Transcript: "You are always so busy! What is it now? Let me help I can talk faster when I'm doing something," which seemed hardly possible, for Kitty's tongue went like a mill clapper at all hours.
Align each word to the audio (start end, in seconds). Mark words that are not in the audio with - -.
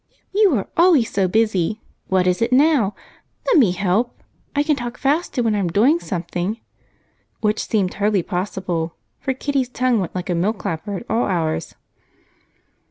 "You 0.33 0.55
are 0.55 0.67
always 0.77 1.11
so 1.11 1.27
busy! 1.27 1.79
What 2.07 2.25
is 2.25 2.41
it 2.41 2.51
now? 2.51 2.95
Let 3.45 3.57
me 3.59 3.69
help 3.71 4.23
I 4.55 4.63
can 4.63 4.75
talk 4.75 4.97
faster 4.97 5.43
when 5.43 5.53
I'm 5.53 5.67
doing 5.67 5.99
something," 5.99 6.59
which 7.41 7.63
seemed 7.67 7.93
hardly 7.93 8.23
possible, 8.23 8.95
for 9.19 9.35
Kitty's 9.35 9.69
tongue 9.69 9.99
went 9.99 10.15
like 10.15 10.31
a 10.31 10.33
mill 10.33 10.53
clapper 10.53 10.95
at 10.97 11.05
all 11.07 11.27
hours. 11.27 11.75